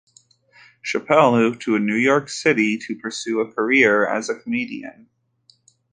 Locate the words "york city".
1.93-2.75